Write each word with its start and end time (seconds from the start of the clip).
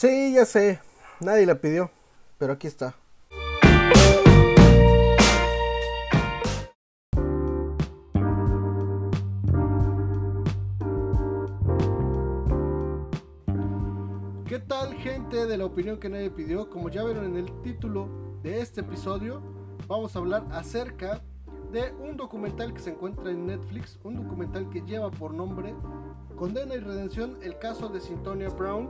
Sí, 0.00 0.32
ya 0.32 0.46
sé, 0.46 0.80
nadie 1.20 1.44
la 1.44 1.60
pidió, 1.60 1.90
pero 2.38 2.54
aquí 2.54 2.66
está. 2.66 2.94
¿Qué 14.48 14.58
tal 14.66 14.94
gente 14.94 15.44
de 15.44 15.58
la 15.58 15.66
opinión 15.66 16.00
que 16.00 16.08
nadie 16.08 16.30
pidió? 16.30 16.70
Como 16.70 16.88
ya 16.88 17.04
vieron 17.04 17.26
en 17.26 17.36
el 17.36 17.60
título 17.60 18.08
de 18.42 18.62
este 18.62 18.80
episodio, 18.80 19.42
vamos 19.86 20.16
a 20.16 20.20
hablar 20.20 20.46
acerca 20.52 21.20
de 21.72 21.92
un 21.92 22.16
documental 22.16 22.72
que 22.72 22.80
se 22.80 22.88
encuentra 22.88 23.30
en 23.30 23.44
Netflix, 23.44 23.98
un 24.02 24.16
documental 24.16 24.70
que 24.70 24.80
lleva 24.80 25.10
por 25.10 25.34
nombre 25.34 25.74
Condena 26.36 26.74
y 26.74 26.78
Redención, 26.78 27.36
el 27.42 27.58
caso 27.58 27.90
de 27.90 28.00
Sintonia 28.00 28.48
Brown, 28.48 28.88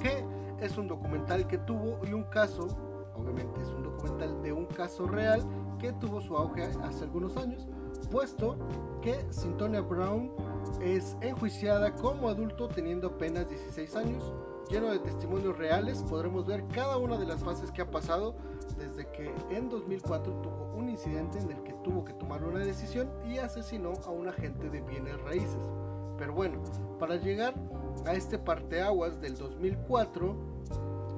que 0.00 0.24
es 0.60 0.76
un 0.78 0.88
documental 0.88 1.46
que 1.46 1.58
tuvo 1.58 1.98
y 2.06 2.12
un 2.12 2.24
caso, 2.24 2.68
obviamente 3.14 3.60
es 3.62 3.68
un 3.68 3.82
documental 3.82 4.42
de 4.42 4.52
un 4.52 4.66
caso 4.66 5.06
real 5.06 5.42
que 5.78 5.92
tuvo 5.92 6.20
su 6.20 6.36
auge 6.36 6.62
hace 6.62 7.04
algunos 7.04 7.36
años, 7.36 7.66
puesto 8.10 8.56
que 9.02 9.26
Sintonia 9.30 9.80
Brown 9.80 10.30
es 10.80 11.16
enjuiciada 11.20 11.94
como 11.94 12.28
adulto 12.28 12.68
teniendo 12.68 13.08
apenas 13.08 13.48
16 13.48 13.96
años 13.96 14.32
lleno 14.68 14.90
de 14.90 14.98
testimonios 14.98 15.56
reales, 15.56 16.02
podremos 16.02 16.46
ver 16.46 16.64
cada 16.68 16.96
una 16.96 17.18
de 17.18 17.26
las 17.26 17.42
fases 17.42 17.70
que 17.70 17.82
ha 17.82 17.90
pasado 17.90 18.34
desde 18.78 19.06
que 19.10 19.32
en 19.50 19.68
2004 19.68 20.32
tuvo 20.42 20.72
un 20.74 20.88
incidente 20.88 21.38
en 21.38 21.50
el 21.50 21.62
que 21.62 21.74
tuvo 21.84 22.04
que 22.04 22.14
tomar 22.14 22.42
una 22.42 22.60
decisión 22.60 23.10
y 23.24 23.38
asesinó 23.38 23.92
a 24.06 24.10
un 24.10 24.28
agente 24.28 24.70
de 24.70 24.80
bienes 24.80 25.20
raíces. 25.22 25.60
Pero 26.18 26.32
bueno, 26.32 26.62
para 26.98 27.16
llegar 27.16 27.54
a 28.06 28.14
este 28.14 28.38
parteaguas 28.38 29.20
del 29.20 29.36
2004, 29.36 30.36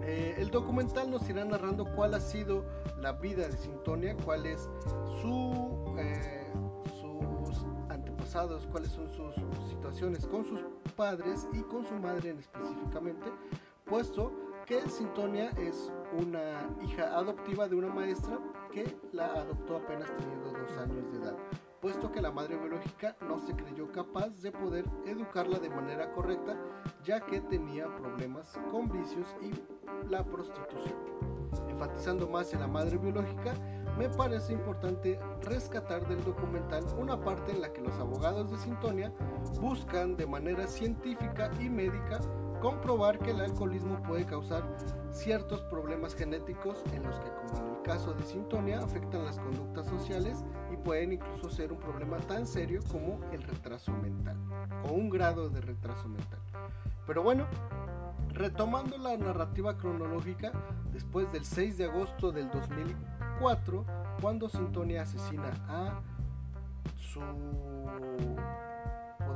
eh, 0.02 0.36
el 0.38 0.50
documental 0.50 1.10
nos 1.10 1.28
irá 1.28 1.44
narrando 1.44 1.84
cuál 1.96 2.14
ha 2.14 2.20
sido 2.20 2.64
la 3.00 3.12
vida 3.12 3.48
de 3.48 3.56
Sintonia, 3.56 4.16
cuál 4.24 4.46
es 4.46 4.68
eh, 5.98 6.52
sus 7.00 7.66
antepasados, 7.88 8.66
cuáles 8.66 8.92
son 8.92 9.08
sus 9.10 9.34
situaciones 9.68 10.26
con 10.26 10.44
sus 10.44 10.60
padres 10.96 11.48
y 11.52 11.60
con 11.62 11.84
su 11.84 11.94
madre 11.94 12.30
en 12.30 12.38
específicamente, 12.38 13.26
puesto 13.84 14.32
que 14.66 14.88
Sintonia 14.88 15.50
es 15.58 15.92
una 16.20 16.68
hija 16.84 17.16
adoptiva 17.16 17.68
de 17.68 17.76
una 17.76 17.88
maestra 17.88 18.38
que 18.72 18.96
la 19.12 19.26
adoptó 19.26 19.76
apenas 19.76 20.10
teniendo 20.16 20.50
dos 20.50 20.78
años 20.78 21.12
de 21.12 21.18
edad, 21.18 21.36
puesto 21.86 22.10
que 22.10 22.20
la 22.20 22.32
madre 22.32 22.56
biológica 22.56 23.14
no 23.28 23.38
se 23.38 23.54
creyó 23.54 23.92
capaz 23.92 24.42
de 24.42 24.50
poder 24.50 24.84
educarla 25.06 25.60
de 25.60 25.70
manera 25.70 26.10
correcta, 26.10 26.56
ya 27.04 27.20
que 27.20 27.40
tenía 27.40 27.86
problemas 27.94 28.58
con 28.72 28.90
vicios 28.90 29.28
y 29.40 29.52
la 30.10 30.24
prostitución. 30.24 30.96
Enfatizando 31.68 32.26
más 32.26 32.52
en 32.52 32.58
la 32.58 32.66
madre 32.66 32.98
biológica, 32.98 33.54
me 33.96 34.08
parece 34.08 34.52
importante 34.52 35.20
rescatar 35.42 36.04
del 36.08 36.24
documental 36.24 36.84
una 36.98 37.20
parte 37.20 37.52
en 37.52 37.60
la 37.60 37.72
que 37.72 37.82
los 37.82 37.94
abogados 38.00 38.50
de 38.50 38.58
Sintonia 38.58 39.12
buscan 39.60 40.16
de 40.16 40.26
manera 40.26 40.66
científica 40.66 41.52
y 41.60 41.68
médica 41.68 42.18
comprobar 42.66 43.20
que 43.20 43.30
el 43.30 43.40
alcoholismo 43.40 44.02
puede 44.02 44.26
causar 44.26 44.64
ciertos 45.12 45.60
problemas 45.60 46.16
genéticos 46.16 46.82
en 46.92 47.04
los 47.04 47.16
que, 47.20 47.30
como 47.30 47.60
en 47.60 47.76
el 47.76 47.82
caso 47.82 48.12
de 48.12 48.24
Sintonia, 48.24 48.80
afectan 48.80 49.24
las 49.24 49.38
conductas 49.38 49.86
sociales 49.86 50.44
y 50.72 50.76
pueden 50.76 51.12
incluso 51.12 51.48
ser 51.48 51.70
un 51.70 51.78
problema 51.78 52.16
tan 52.16 52.44
serio 52.44 52.80
como 52.90 53.20
el 53.30 53.44
retraso 53.44 53.92
mental 53.92 54.36
o 54.82 54.94
un 54.94 55.10
grado 55.10 55.48
de 55.48 55.60
retraso 55.60 56.08
mental. 56.08 56.40
Pero 57.06 57.22
bueno, 57.22 57.46
retomando 58.30 58.98
la 58.98 59.16
narrativa 59.16 59.78
cronológica, 59.78 60.50
después 60.92 61.30
del 61.32 61.44
6 61.44 61.78
de 61.78 61.84
agosto 61.84 62.32
del 62.32 62.50
2004, 62.50 63.84
cuando 64.20 64.48
Sintonia 64.48 65.02
asesina 65.02 65.52
a 65.68 66.00
su 66.96 67.20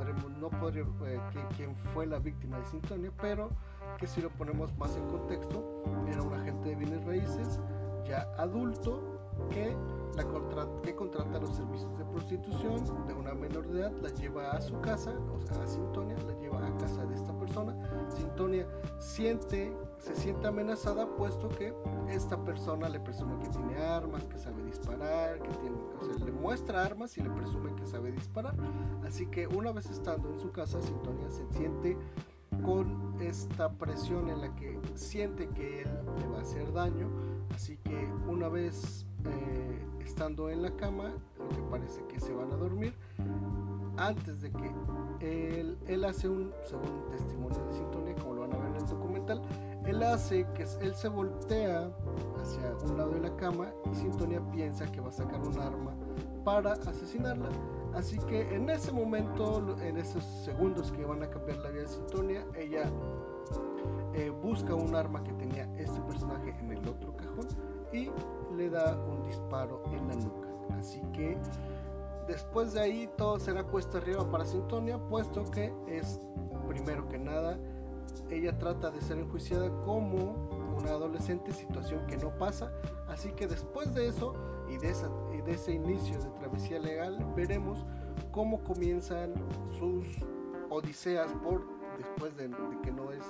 podremos 0.01 0.31
no 0.39 0.49
podría 0.49 0.81
eh, 1.05 1.19
que 1.31 1.55
quien 1.55 1.75
fue 1.93 2.07
la 2.07 2.17
víctima 2.17 2.57
de 2.57 2.65
Sintonia, 2.65 3.11
pero 3.21 3.51
que 3.99 4.07
si 4.07 4.19
lo 4.19 4.31
ponemos 4.31 4.75
más 4.77 4.95
en 4.97 5.07
contexto, 5.07 5.83
era 6.07 6.23
un 6.23 6.33
agente 6.33 6.69
de 6.69 6.75
bienes 6.75 7.05
raíces 7.05 7.59
ya 8.03 8.27
adulto 8.39 9.20
que 9.49 9.75
contrata 10.95 11.39
los 11.39 11.55
servicios 11.55 11.97
de 11.97 12.05
prostitución 12.05 13.07
de 13.07 13.13
una 13.13 13.33
menor 13.33 13.67
de 13.67 13.79
edad, 13.79 13.91
la 14.01 14.09
lleva 14.09 14.51
a 14.51 14.61
su 14.61 14.79
casa, 14.81 15.13
o 15.33 15.41
sea, 15.41 15.63
a 15.63 15.67
Sintonia, 15.67 16.15
la 16.27 16.39
lleva 16.39 16.65
a 16.65 16.77
casa 16.77 17.05
de 17.05 17.15
esta 17.15 17.33
persona. 17.39 17.75
Sintonia 18.09 18.67
siente, 18.99 19.73
se 19.97 20.15
siente 20.15 20.47
amenazada 20.47 21.07
puesto 21.15 21.49
que 21.49 21.73
esta 22.09 22.43
persona 22.43 22.87
le 22.89 22.99
presume 22.99 23.39
que 23.39 23.49
tiene 23.49 23.77
armas, 23.77 24.23
que 24.25 24.37
sabe 24.37 24.63
disparar, 24.63 25.41
que 25.41 25.49
tiene, 25.57 25.77
o 25.99 26.05
sea, 26.05 26.23
le 26.23 26.31
muestra 26.31 26.83
armas 26.83 27.17
y 27.17 27.21
le 27.21 27.29
presume 27.29 27.73
que 27.75 27.87
sabe 27.87 28.11
disparar. 28.11 28.55
Así 29.05 29.25
que 29.25 29.47
una 29.47 29.71
vez 29.71 29.89
estando 29.89 30.29
en 30.29 30.39
su 30.39 30.51
casa, 30.51 30.81
Sintonia 30.81 31.29
se 31.31 31.47
siente 31.57 31.97
con 32.63 33.15
esta 33.19 33.71
presión 33.71 34.29
en 34.29 34.41
la 34.41 34.55
que 34.55 34.77
siente 34.93 35.47
que 35.49 35.81
él 35.81 35.89
le 36.19 36.27
va 36.27 36.39
a 36.39 36.41
hacer 36.41 36.71
daño. 36.73 37.09
Así 37.55 37.77
que 37.77 38.07
una 38.27 38.49
vez 38.49 39.05
eh, 39.25 39.85
estando 40.03 40.49
en 40.49 40.61
la 40.61 40.71
cama, 40.75 41.13
lo 41.37 41.49
que 41.49 41.61
parece 41.69 42.03
que 42.07 42.19
se 42.19 42.33
van 42.33 42.51
a 42.51 42.55
dormir, 42.55 42.93
antes 43.97 44.41
de 44.41 44.51
que 44.51 44.71
él, 45.87 46.03
hace 46.05 46.27
un, 46.27 46.51
segundo 46.63 47.05
testimonio 47.11 47.63
de 47.65 47.73
sintonía, 47.73 48.15
como 48.15 48.35
lo 48.35 48.41
van 48.41 48.53
a 48.53 48.57
ver 48.57 48.67
en 48.69 48.75
el 48.77 48.87
documental, 48.87 49.41
él 49.85 50.03
hace 50.03 50.47
que 50.55 50.65
él 50.81 50.95
se 50.95 51.07
voltea 51.07 51.91
hacia 52.41 52.89
un 52.89 52.97
lado 52.97 53.11
de 53.11 53.19
la 53.19 53.35
cama 53.35 53.69
y 53.91 53.95
Sintonia 53.95 54.41
piensa 54.51 54.91
que 54.91 55.01
va 55.01 55.09
a 55.09 55.11
sacar 55.11 55.41
un 55.41 55.57
arma 55.59 55.93
para 56.43 56.73
asesinarla. 56.73 57.49
Así 57.93 58.17
que 58.19 58.55
en 58.55 58.69
ese 58.69 58.91
momento, 58.91 59.77
en 59.81 59.97
esos 59.97 60.23
segundos 60.23 60.91
que 60.91 61.03
van 61.05 61.23
a 61.23 61.29
cambiar 61.29 61.57
la 61.57 61.69
vida 61.69 61.83
de 61.83 61.89
Sintonia, 61.89 62.45
busca 64.61 64.75
un 64.75 64.95
arma 64.95 65.23
que 65.23 65.33
tenía 65.33 65.67
este 65.75 65.99
personaje 66.01 66.55
en 66.59 66.71
el 66.71 66.87
otro 66.87 67.15
cajón 67.17 67.47
y 67.91 68.11
le 68.55 68.69
da 68.69 68.95
un 68.95 69.23
disparo 69.23 69.81
en 69.91 70.07
la 70.07 70.15
nuca. 70.15 70.49
Así 70.77 71.01
que 71.13 71.35
después 72.27 72.73
de 72.73 72.81
ahí 72.81 73.09
todo 73.17 73.39
será 73.39 73.63
cuesta 73.63 73.97
arriba 73.97 74.29
para 74.29 74.45
Sintonia, 74.45 74.99
puesto 74.99 75.45
que 75.45 75.73
es 75.87 76.19
primero 76.67 77.07
que 77.09 77.17
nada 77.17 77.57
ella 78.29 78.57
trata 78.57 78.91
de 78.91 79.01
ser 79.01 79.17
enjuiciada 79.17 79.69
como 79.83 80.49
una 80.77 80.91
adolescente, 80.91 81.51
situación 81.53 82.05
que 82.05 82.17
no 82.17 82.29
pasa. 82.37 82.71
Así 83.07 83.31
que 83.31 83.47
después 83.47 83.93
de 83.95 84.07
eso 84.07 84.35
y 84.69 84.77
de, 84.77 84.93
de 85.43 85.53
ese 85.53 85.73
inicio 85.73 86.19
de 86.19 86.29
travesía 86.39 86.77
legal, 86.77 87.17
veremos 87.35 87.83
cómo 88.31 88.63
comienzan 88.63 89.33
sus 89.79 90.05
odiseas 90.69 91.31
por 91.43 91.81
después 91.97 92.35
de, 92.35 92.49
que 92.83 92.91
no 92.91 93.11
es 93.11 93.23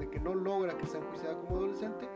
de 0.00 0.08
que 0.08 0.18
no 0.18 0.34
logra 0.34 0.76
que 0.76 0.86
sea 0.86 1.00
enjuiciada 1.00 1.38
como 1.38 1.58
adolescente, 1.58 2.08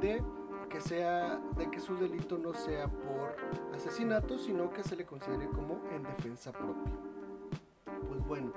de 0.00 0.24
que 0.68 0.80
sea 0.80 1.40
de 1.56 1.70
que 1.70 1.78
su 1.78 1.96
delito 1.96 2.38
no 2.38 2.54
sea 2.54 2.88
por 2.88 3.36
asesinato, 3.74 4.38
sino 4.38 4.70
que 4.70 4.82
se 4.82 4.96
le 4.96 5.04
considere 5.04 5.46
como 5.48 5.80
en 5.92 6.02
defensa 6.02 6.50
propia. 6.50 6.92
Pues 8.08 8.26
bueno, 8.26 8.52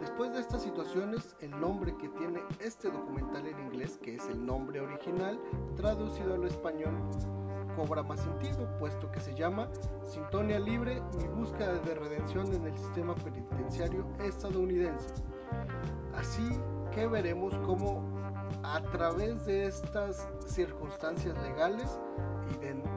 después 0.00 0.32
de 0.32 0.40
estas 0.40 0.62
situaciones, 0.62 1.36
el 1.40 1.58
nombre 1.58 1.96
que 1.96 2.08
tiene 2.10 2.42
este 2.60 2.90
documental 2.90 3.46
en 3.46 3.58
inglés, 3.60 3.98
que 4.02 4.16
es 4.16 4.28
el 4.28 4.44
nombre 4.44 4.80
original, 4.80 5.40
traducido 5.76 6.34
al 6.34 6.44
español, 6.44 6.94
cobra 7.76 8.02
más 8.02 8.20
sentido, 8.20 8.68
puesto 8.78 9.10
que 9.10 9.20
se 9.20 9.34
llama 9.34 9.68
Sintonia 10.04 10.58
Libre, 10.58 11.02
mi 11.16 11.26
búsqueda 11.28 11.74
de 11.74 11.94
redención 11.94 12.52
en 12.52 12.66
el 12.66 12.76
sistema 12.76 13.14
penitenciario 13.14 14.06
estadounidense. 14.20 15.14
Así 16.14 16.48
que 16.94 17.06
veremos 17.06 17.58
cómo 17.66 18.13
a 18.64 18.80
través 18.80 19.44
de 19.44 19.66
estas 19.66 20.26
circunstancias 20.46 21.36
legales 21.42 21.98
y, 22.50 22.94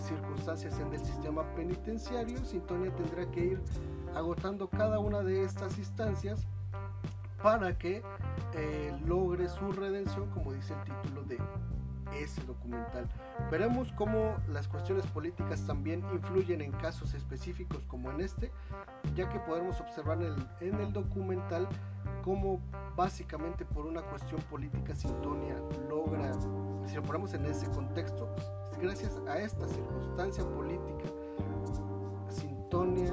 circunstancias 0.00 0.78
en 0.78 0.92
el 0.94 1.00
sistema 1.00 1.42
penitenciario, 1.54 2.42
Sintonia 2.44 2.94
tendrá 2.94 3.28
que 3.30 3.40
ir 3.40 3.62
agotando 4.14 4.68
cada 4.68 5.00
una 5.00 5.22
de 5.22 5.42
estas 5.42 5.76
instancias 5.76 6.46
para 7.42 7.76
que 7.76 8.02
eh, 8.54 8.96
logre 9.04 9.48
su 9.48 9.72
redención, 9.72 10.30
como 10.30 10.52
dice 10.52 10.72
el 10.74 10.84
título 10.84 11.24
de 11.24 11.38
ese 12.22 12.42
documental. 12.42 13.08
Veremos 13.50 13.92
cómo 13.92 14.36
las 14.48 14.68
cuestiones 14.68 15.06
políticas 15.06 15.66
también 15.66 16.04
influyen 16.12 16.60
en 16.60 16.72
casos 16.72 17.14
específicos 17.14 17.84
como 17.86 18.10
en 18.10 18.20
este, 18.20 18.50
ya 19.14 19.28
que 19.28 19.38
podremos 19.40 19.80
observar 19.80 20.22
en 20.22 20.32
el, 20.32 20.46
en 20.60 20.80
el 20.80 20.92
documental 20.92 21.68
cómo 22.22 22.60
básicamente 22.96 23.64
por 23.64 23.86
una 23.86 24.02
cuestión 24.02 24.40
política 24.42 24.94
Sintonia 24.94 25.56
logra, 25.88 26.32
si 26.86 26.94
lo 26.94 27.02
ponemos 27.02 27.34
en 27.34 27.46
ese 27.46 27.66
contexto, 27.70 28.28
gracias 28.80 29.20
a 29.26 29.38
esta 29.38 29.66
circunstancia 29.66 30.44
política, 30.44 31.04
Sintonia 32.28 33.12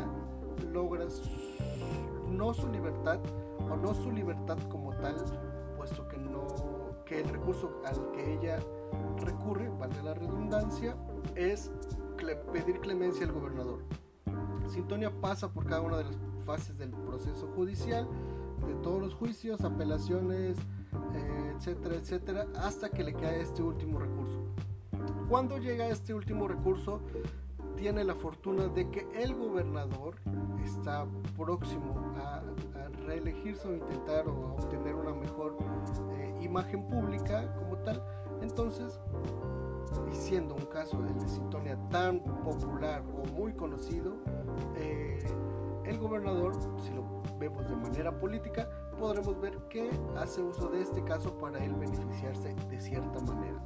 logra 0.71 1.05
no 2.29 2.53
su 2.53 2.67
libertad 2.69 3.19
o 3.59 3.75
no 3.75 3.93
su 3.93 4.11
libertad 4.11 4.57
como 4.69 4.91
tal, 4.95 5.15
puesto 5.77 6.07
que 6.07 6.17
no 6.17 6.47
que 7.05 7.21
el 7.21 7.29
recurso 7.29 7.81
al 7.85 8.11
que 8.11 8.33
ella 8.33 8.59
recurre, 9.17 9.69
vale 9.69 10.01
la 10.03 10.13
redundancia, 10.13 10.95
es 11.35 11.71
pedir 12.51 12.79
clemencia 12.79 13.25
al 13.25 13.33
gobernador. 13.33 13.83
Sintonia 14.67 15.11
pasa 15.21 15.51
por 15.51 15.65
cada 15.65 15.81
una 15.81 15.97
de 15.97 16.05
las 16.05 16.17
fases 16.45 16.77
del 16.77 16.91
proceso 16.91 17.47
judicial, 17.55 18.07
de 18.65 18.73
todos 18.75 19.01
los 19.01 19.13
juicios, 19.13 19.61
apelaciones, 19.61 20.57
eh, 21.13 21.53
etcétera, 21.55 21.95
etcétera, 21.95 22.47
hasta 22.55 22.89
que 22.89 23.03
le 23.03 23.13
cae 23.13 23.41
este 23.41 23.61
último 23.61 23.99
recurso. 23.99 24.43
Cuando 25.29 25.57
llega 25.57 25.87
este 25.87 26.13
último 26.13 26.47
recurso, 26.47 27.01
tiene 27.75 28.03
la 28.03 28.15
fortuna 28.15 28.67
de 28.67 28.89
que 28.89 29.07
el 29.13 29.35
gobernador 29.35 30.15
está 30.63 31.05
próximo 31.35 32.13
a, 32.17 32.41
reelegirse 33.05 33.67
o 33.67 33.73
intentar 33.73 34.27
o 34.27 34.55
obtener 34.55 34.95
una 34.95 35.13
mejor 35.13 35.57
eh, 36.17 36.33
imagen 36.41 36.87
pública 36.87 37.53
como 37.55 37.77
tal. 37.77 38.01
Entonces, 38.45 38.99
y 40.11 40.15
siendo 40.15 40.53
un 40.53 40.65
caso 40.65 40.99
el 40.99 41.17
de 41.19 41.27
Sintonia 41.27 41.77
tan 41.89 42.19
popular 42.43 43.01
o 43.01 43.25
muy 43.33 43.53
conocido, 43.53 44.13
eh, 44.75 45.19
el 45.83 45.97
gobernador, 45.97 46.53
si 46.79 46.93
lo 46.93 47.03
vemos 47.39 47.67
de 47.67 47.75
manera 47.75 48.17
política, 48.17 48.69
podremos 48.99 49.41
ver 49.41 49.57
que 49.67 49.89
hace 50.15 50.43
uso 50.43 50.69
de 50.69 50.83
este 50.83 51.03
caso 51.03 51.35
para 51.39 51.63
él 51.63 51.73
beneficiarse 51.73 52.53
de 52.69 52.79
cierta 52.79 53.19
manera. 53.21 53.59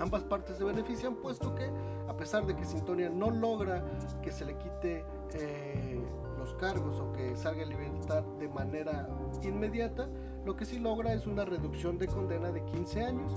Ambas 0.00 0.24
partes 0.24 0.56
se 0.56 0.64
benefician 0.64 1.14
puesto 1.14 1.54
que 1.54 1.70
a 2.08 2.16
pesar 2.16 2.46
de 2.46 2.56
que 2.56 2.64
Sintonia 2.64 3.08
no 3.10 3.30
logra 3.30 3.84
que 4.22 4.32
se 4.32 4.44
le 4.44 4.58
quite 4.58 5.04
eh, 5.34 6.04
los 6.36 6.52
cargos 6.54 6.98
o 6.98 7.12
que 7.12 7.36
salga 7.36 7.62
a 7.62 7.66
libertad 7.66 8.24
de 8.40 8.48
manera 8.48 9.08
inmediata, 9.42 10.08
lo 10.44 10.56
que 10.56 10.64
sí 10.64 10.78
logra 10.78 11.12
es 11.12 11.26
una 11.26 11.44
reducción 11.44 11.98
de 11.98 12.06
condena 12.06 12.50
de 12.50 12.64
15 12.64 13.04
años. 13.04 13.32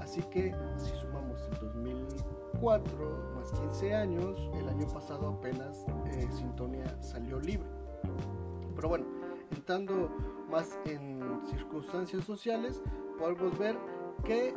Así 0.00 0.22
que 0.22 0.54
si 0.78 0.90
sumamos 1.00 1.40
el 1.52 1.58
2004 1.58 3.32
más 3.36 3.52
15 3.52 3.94
años, 3.94 4.50
el 4.54 4.68
año 4.68 4.86
pasado 4.88 5.28
apenas 5.28 5.84
eh, 6.06 6.28
Sintonia 6.32 7.00
salió 7.02 7.40
libre. 7.40 7.68
Pero 8.74 8.88
bueno, 8.88 9.06
entrando 9.50 10.10
más 10.50 10.78
en 10.84 11.40
circunstancias 11.50 12.24
sociales, 12.24 12.82
podemos 13.18 13.58
ver 13.58 13.76
que 14.24 14.54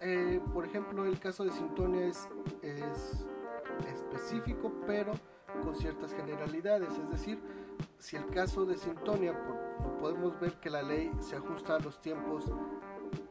eh, 0.00 0.40
por 0.52 0.64
ejemplo, 0.64 1.04
el 1.04 1.18
caso 1.18 1.44
de 1.44 1.52
Sintonia 1.52 2.06
es, 2.06 2.28
específico, 3.86 4.72
pero 4.86 5.12
con 5.62 5.74
ciertas 5.74 6.12
generalidades. 6.14 6.90
Es 6.90 7.10
decir, 7.10 7.40
si 7.98 8.16
el 8.16 8.26
caso 8.26 8.64
de 8.64 8.76
Sintonia, 8.76 9.34
podemos 10.00 10.38
ver 10.40 10.54
que 10.54 10.70
la 10.70 10.82
ley 10.82 11.10
se 11.20 11.36
ajusta 11.36 11.76
a 11.76 11.78
los 11.80 12.00
tiempos 12.00 12.44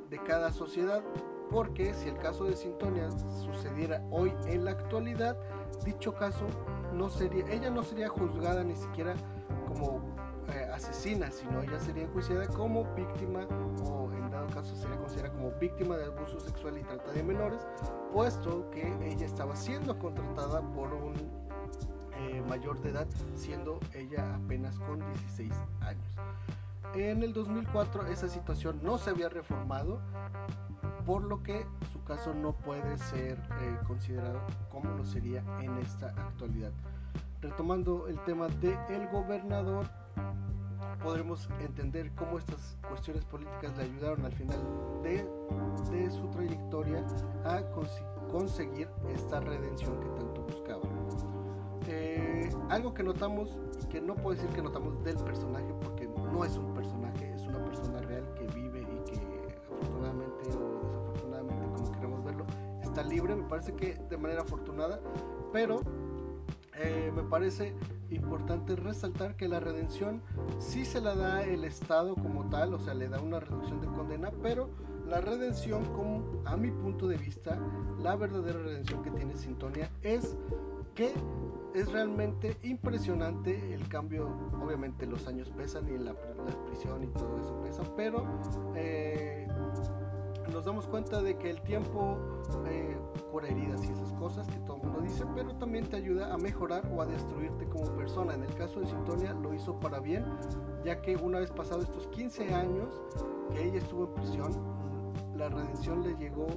de 0.10 0.22
cada 0.24 0.52
sociedad, 0.52 1.04
porque 1.50 1.94
si 1.94 2.10
el 2.10 2.18
caso 2.18 2.46
de 2.46 2.56
Sintonia 2.56 3.10
sucediera 3.12 4.04
hoy 4.12 4.34
en 4.46 4.66
la 4.66 4.72
actualidad, 4.72 5.38
dicho 5.84 6.14
caso 6.14 6.46
no 6.94 7.10
sería, 7.10 7.46
ella 7.50 7.70
no 7.70 7.84
sería 7.84 8.10
juzgada 8.10 8.64
ni 8.64 8.76
siquiera 8.76 9.16
como 9.68 10.02
eh, 10.54 10.68
asesina, 10.74 11.32
sino 11.32 11.62
ella 11.62 11.80
sería 11.80 12.04
enjuiciada 12.04 12.48
como 12.48 12.84
víctima 12.96 13.48
o 13.84 14.12
en 14.14 14.30
dado 14.32 14.48
caso 14.48 14.76
sería 14.76 14.98
considerada 14.98 15.34
como 15.34 15.52
víctima 15.52 15.98
de 15.98 16.06
abuso 16.06 16.40
sexual 16.40 16.78
y 16.78 16.84
trata 16.84 17.12
de 17.12 17.24
menores, 17.24 17.68
puesto 18.12 18.70
que 18.72 18.88
ella 19.08 19.26
estaba 19.26 19.56
siendo 19.56 19.98
contratada 19.98 20.62
por 20.74 20.94
un 20.94 21.14
eh, 22.20 22.44
mayor 22.48 22.82
de 22.82 22.90
edad, 22.90 23.08
siendo 23.36 23.80
ella 23.94 24.36
apenas 24.36 24.78
con 24.80 25.00
16 25.00 25.52
años. 25.82 26.16
En 26.96 27.24
el 27.24 27.34
2004 27.34 28.08
esa 28.08 28.28
situación 28.28 28.80
no 28.84 28.98
se 28.98 29.12
había 29.12 29.30
reformado, 29.30 30.02
por 31.06 31.24
lo 31.24 31.44
que 31.44 31.66
su 31.92 32.04
caso 32.04 32.34
no 32.34 32.54
puede 32.54 32.98
ser 32.98 33.38
eh, 33.62 33.78
considerado 33.88 34.42
como 34.72 34.92
lo 34.96 35.06
sería 35.06 35.44
en 35.62 35.78
esta 35.78 36.08
actualidad. 36.10 36.72
Retomando 37.42 38.08
el 38.08 38.20
tema 38.26 38.48
del 38.48 38.78
el 38.90 39.08
gobernador, 39.08 39.86
podremos 41.02 41.48
entender 41.60 42.12
cómo 42.16 42.38
estas 42.38 42.78
cuestiones 42.88 43.24
políticas 43.26 43.78
le 43.78 43.84
ayudaron 43.84 44.26
al 44.26 44.34
final 44.34 44.60
de, 45.04 45.26
de 45.92 46.12
su 46.12 46.28
trayectoria 46.30 47.06
a 47.46 47.62
conseguir 48.30 48.90
esta 49.14 49.40
redención 49.40 50.00
que 50.00 50.10
tanto 50.10 50.42
buscaba. 50.42 50.89
Algo 52.70 52.94
que 52.94 53.04
notamos 53.04 53.60
que 53.90 54.00
no 54.00 54.16
puedo 54.16 54.36
decir 54.36 54.50
que 54.56 54.62
notamos 54.62 55.04
del 55.04 55.18
personaje 55.18 55.74
porque 55.82 56.08
no 56.08 56.46
es 56.46 56.56
un 56.58 56.74
personaje, 56.74 57.34
es 57.34 57.46
una 57.48 57.64
persona 57.66 58.00
real 58.02 58.24
que 58.36 58.46
vive 58.48 58.82
y 58.82 59.10
que 59.10 59.58
afortunadamente 59.58 60.50
o 60.50 60.82
desafortunadamente, 60.86 61.66
como 61.76 61.92
queremos 61.92 62.24
verlo, 62.24 62.46
está 62.82 63.04
libre, 63.04 63.36
me 63.36 63.48
parece 63.48 63.74
que 63.74 63.96
de 63.96 64.18
manera 64.18 64.42
afortunada, 64.42 65.00
pero 65.52 65.82
eh, 66.76 67.12
me 67.16 67.24
parece 67.24 67.76
importante 68.10 68.76
resaltar 68.76 69.36
que 69.36 69.48
la 69.48 69.60
redención 69.60 70.22
sí 70.60 70.86
se 70.86 71.02
la 71.02 71.16
da 71.16 71.44
el 71.44 71.64
Estado 71.64 72.16
como 72.16 72.50
tal, 72.50 72.74
o 72.74 72.80
sea, 72.80 72.94
le 72.94 73.10
da 73.10 73.20
una 73.20 73.40
reducción 73.40 73.82
de 73.82 73.88
condena, 73.88 74.32
pero 74.42 74.70
la 75.10 75.22
redención, 75.22 75.84
como 75.94 76.24
a 76.46 76.56
mi 76.56 76.70
punto 76.70 77.08
de 77.08 77.18
vista, 77.18 77.58
la 78.00 78.16
verdadera 78.16 78.60
redención 78.60 79.02
que 79.02 79.10
tiene 79.10 79.36
Sintonia 79.36 79.90
es 80.04 80.38
que 80.94 81.12
es 81.74 81.92
realmente 81.92 82.58
impresionante 82.64 83.74
el 83.74 83.88
cambio. 83.88 84.30
Obviamente 84.64 85.06
los 85.08 85.28
años 85.28 85.50
pesan 85.50 85.88
y 85.90 85.98
la, 85.98 86.14
prisión 86.68 87.04
y 87.04 87.08
todo 87.08 87.40
eso 87.40 87.60
pesa, 87.62 87.84
pero 87.96 88.24
eh, 88.76 89.48
nos 90.52 90.66
damos 90.66 90.88
cuenta 90.88 91.22
de 91.22 91.38
que 91.38 91.50
el 91.50 91.62
tiempo 91.62 92.18
eh, 92.68 92.98
cura 93.32 93.48
heridas 93.48 93.84
y 93.84 93.92
esas 93.92 94.12
cosas 94.14 94.48
que 94.48 94.60
todo 94.60 94.78
el 94.78 94.84
mundo 94.84 95.02
dice, 95.02 95.24
pero 95.36 95.56
también 95.56 95.88
te 95.88 95.96
ayuda 95.96 96.34
a 96.34 96.38
mejorar 96.38 96.88
o 96.94 97.02
a 97.02 97.06
destruirte 97.08 97.66
como 97.66 97.86
persona. 97.96 98.36
En 98.36 98.44
el 98.44 98.54
caso 98.54 98.80
de 98.80 98.88
Sintonia 98.88 99.34
lo 99.34 99.54
hizo 99.54 99.80
para 99.80 100.00
bien, 100.00 100.26
ya 100.84 101.02
que 101.02 101.16
una 101.16 101.40
vez 101.40 101.52
pasado 101.52 101.82
estos 101.82 102.08
15 102.08 102.54
años 102.54 103.02
que 103.54 103.64
ella 103.64 103.80
estuvo 103.80 104.06
en 104.06 104.14
prisión, 104.14 104.80
la 105.40 105.48
redención 105.48 106.04
le 106.04 106.16
llegó 106.18 106.48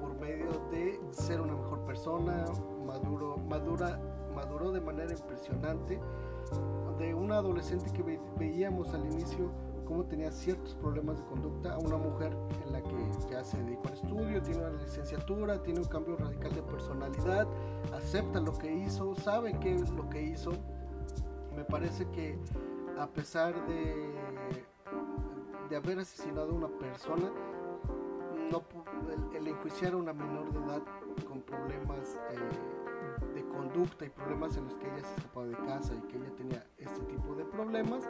por 0.00 0.18
medio 0.18 0.48
de 0.70 0.98
ser 1.12 1.42
una 1.42 1.54
mejor 1.54 1.80
persona, 1.84 2.46
maduro, 2.86 3.36
madura, 3.36 4.00
maduró 4.34 4.72
de 4.72 4.80
manera 4.80 5.12
impresionante, 5.12 6.00
de 6.98 7.14
una 7.14 7.36
adolescente 7.36 7.92
que 7.92 8.18
veíamos 8.38 8.94
al 8.94 9.04
inicio 9.04 9.50
cómo 9.84 10.04
tenía 10.04 10.30
ciertos 10.30 10.74
problemas 10.74 11.18
de 11.18 11.24
conducta 11.26 11.74
a 11.74 11.78
una 11.78 11.96
mujer 11.96 12.34
en 12.66 12.72
la 12.72 12.82
que 12.82 13.10
ya 13.30 13.44
se 13.44 13.62
dedicó 13.62 13.88
al 13.88 13.94
estudio, 13.94 14.42
tiene 14.42 14.60
una 14.60 14.82
licenciatura, 14.82 15.62
tiene 15.62 15.80
un 15.80 15.86
cambio 15.86 16.16
radical 16.16 16.54
de 16.54 16.62
personalidad, 16.62 17.46
acepta 17.92 18.40
lo 18.40 18.52
que 18.52 18.72
hizo, 18.72 19.14
sabe 19.16 19.58
qué 19.60 19.74
es 19.74 19.90
lo 19.90 20.08
que 20.08 20.22
hizo. 20.22 20.52
Me 21.54 21.64
parece 21.64 22.06
que 22.10 22.38
a 22.98 23.06
pesar 23.06 23.54
de, 23.66 24.14
de 25.68 25.76
haber 25.76 26.00
asesinado 26.00 26.50
a 26.50 26.54
una 26.54 26.68
persona, 26.68 27.32
no, 28.50 28.62
el, 29.34 29.46
enjuiciar 29.46 29.92
a 29.92 29.96
una 29.96 30.12
menor 30.12 30.52
de 30.52 30.58
edad 30.64 30.82
con 31.26 31.42
problemas 31.42 32.18
eh, 32.30 33.34
de 33.34 33.48
conducta 33.48 34.04
y 34.04 34.10
problemas 34.10 34.56
en 34.56 34.64
los 34.64 34.74
que 34.74 34.86
ella 34.86 35.04
se 35.04 35.14
escapaba 35.16 35.46
de 35.46 35.56
casa 35.56 35.94
y 35.94 36.00
que 36.08 36.16
ella 36.16 36.34
tenía 36.36 36.66
este 36.78 37.00
tipo 37.02 37.34
de 37.34 37.44
problemas, 37.44 38.08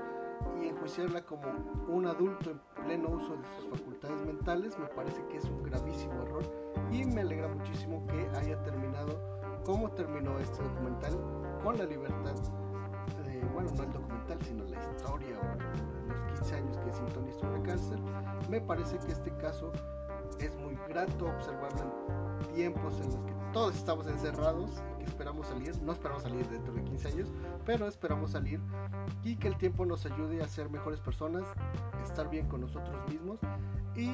y 0.60 0.68
enjuiciarla 0.68 1.24
como 1.24 1.42
un 1.88 2.06
adulto 2.06 2.50
en 2.50 2.60
pleno 2.84 3.08
uso 3.08 3.36
de 3.36 3.44
sus 3.56 3.78
facultades 3.78 4.24
mentales 4.24 4.78
me 4.78 4.86
parece 4.86 5.24
que 5.26 5.38
es 5.38 5.44
un 5.44 5.62
gravísimo 5.62 6.22
error 6.22 6.42
y 6.90 7.04
me 7.04 7.22
alegra 7.22 7.48
muchísimo 7.48 8.06
que 8.06 8.28
haya 8.36 8.62
terminado 8.62 9.38
como 9.64 9.90
terminó 9.90 10.38
este 10.38 10.62
documental 10.62 11.12
con 11.62 11.76
la 11.76 11.84
libertad 11.84 12.34
de, 13.24 13.40
bueno, 13.52 13.70
no 13.76 13.82
el 13.82 13.92
documental, 13.92 14.38
sino 14.42 14.64
la 14.64 14.78
historia 14.80 15.38
o 15.40 16.08
los 16.08 16.38
15 16.38 16.54
años 16.54 16.78
que 16.78 16.92
Sintoni 16.92 17.30
estuvo 17.30 17.54
en 17.54 17.62
cárcel. 17.62 17.98
Me 18.48 18.60
parece 18.60 18.98
que 18.98 19.12
este 19.12 19.30
caso 19.36 19.72
es 20.38 20.54
muy 20.56 20.76
grato 20.88 21.26
observarlo 21.26 21.82
en 22.40 22.54
tiempos 22.54 23.00
en 23.00 23.06
los 23.06 23.16
que 23.16 23.32
todos 23.52 23.74
estamos 23.76 24.06
encerrados 24.06 24.70
y 25.00 25.04
que 25.04 25.10
esperamos 25.10 25.46
salir, 25.46 25.80
no 25.82 25.92
esperamos 25.92 26.22
salir 26.22 26.46
dentro 26.48 26.72
de 26.72 26.82
15 26.84 27.08
años, 27.08 27.28
pero 27.64 27.86
esperamos 27.86 28.32
salir 28.32 28.60
y 29.24 29.36
que 29.36 29.48
el 29.48 29.56
tiempo 29.56 29.86
nos 29.86 30.04
ayude 30.06 30.42
a 30.42 30.48
ser 30.48 30.70
mejores 30.70 31.00
personas, 31.00 31.44
estar 32.04 32.28
bien 32.28 32.46
con 32.48 32.60
nosotros 32.60 32.96
mismos. 33.10 33.38
Y 33.96 34.10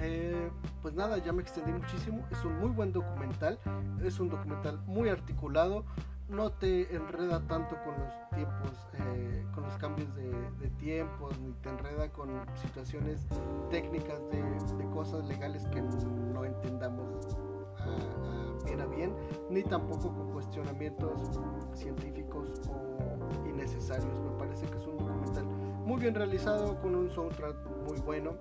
eh, 0.00 0.50
pues 0.80 0.94
nada, 0.94 1.18
ya 1.18 1.32
me 1.32 1.42
extendí 1.42 1.72
muchísimo, 1.72 2.24
es 2.30 2.44
un 2.44 2.58
muy 2.58 2.70
buen 2.70 2.92
documental, 2.92 3.58
es 4.02 4.20
un 4.20 4.28
documental 4.28 4.78
muy 4.86 5.08
articulado, 5.08 5.84
no 6.28 6.50
te 6.52 6.94
enreda 6.94 7.40
tanto 7.46 7.76
con 7.82 7.98
los 7.98 8.30
tiempos, 8.30 8.70
eh, 8.94 9.44
con 9.54 9.64
los 9.64 9.74
cambios 9.78 10.14
de, 10.14 10.28
tiempos, 10.78 11.36
ni 11.40 11.52
te 11.54 11.70
enreda 11.70 12.08
con 12.12 12.30
situaciones 12.54 13.26
técnicas 13.70 14.20
de, 14.30 14.40
de 14.40 14.57
cosas 14.98 15.24
legales 15.28 15.64
que 15.68 15.80
no 15.80 16.44
entendamos 16.44 17.38
a, 17.78 18.86
bien, 18.86 19.14
ni 19.48 19.62
tampoco 19.62 20.12
con 20.12 20.32
cuestionamientos 20.32 21.40
científicos 21.72 22.48
o 22.68 23.48
innecesarios. 23.48 24.18
Me 24.18 24.36
parece 24.36 24.66
que 24.66 24.76
es 24.76 24.86
un 24.88 24.98
documental 24.98 25.44
muy 25.84 26.00
bien 26.00 26.16
realizado, 26.16 26.80
con 26.80 26.96
un 26.96 27.08
soundtrack 27.10 27.54
muy 27.86 28.00
bueno, 28.00 28.32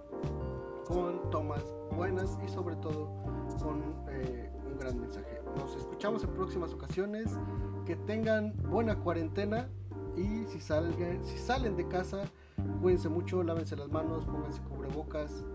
con 0.87 1.29
tomas 1.29 1.63
buenas 1.95 2.39
y 2.43 2.49
sobre 2.49 2.75
todo 2.77 3.07
con 3.61 3.93
eh, 4.09 4.51
un 4.65 4.79
gran 4.79 4.99
mensaje. 4.99 5.39
Nos 5.57 5.75
escuchamos 5.75 6.23
en 6.23 6.31
próximas 6.31 6.73
ocasiones. 6.73 7.37
Que 7.85 7.95
tengan 7.95 8.53
buena 8.63 8.97
cuarentena 8.97 9.69
y 10.15 10.43
si, 10.47 10.59
si 10.59 11.37
salen 11.37 11.77
de 11.77 11.87
casa, 11.87 12.23
cuídense 12.81 13.09
mucho, 13.09 13.43
lávense 13.43 13.75
las 13.75 13.89
manos, 13.89 14.25
pónganse 14.25 14.59
cubrebocas 14.63 15.45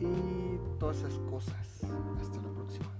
y 0.00 0.78
todas 0.78 0.98
esas 0.98 1.14
cosas. 1.30 1.54
Hasta 2.20 2.36
la 2.42 2.52
próxima. 2.54 2.97